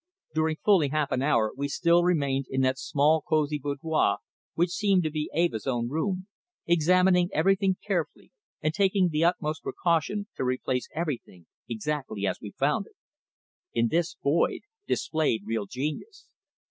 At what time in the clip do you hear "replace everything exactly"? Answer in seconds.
10.43-12.25